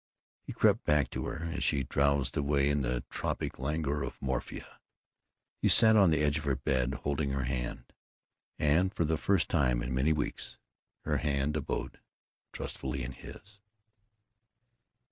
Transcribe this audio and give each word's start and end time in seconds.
He 0.41 0.51
crept 0.51 0.83
back 0.83 1.11
to 1.11 1.27
her. 1.27 1.43
As 1.51 1.63
she 1.63 1.83
drowsed 1.83 2.35
away 2.35 2.69
in 2.71 2.81
the 2.81 3.03
tropic 3.11 3.59
languor 3.59 4.01
of 4.01 4.19
morphia, 4.19 4.79
he 5.61 5.69
sat 5.69 5.95
on 5.95 6.09
the 6.09 6.21
edge 6.21 6.39
of 6.39 6.43
her 6.45 6.55
bed, 6.55 6.95
holding 7.03 7.29
her 7.29 7.43
hand, 7.43 7.93
and 8.57 8.91
for 8.91 9.05
the 9.05 9.15
first 9.19 9.47
time 9.47 9.83
in 9.83 9.93
many 9.93 10.11
weeks 10.11 10.57
her 11.01 11.17
hand 11.17 11.55
abode 11.55 11.99
trustfully 12.51 13.03
in 13.03 13.11
his. 13.11 13.61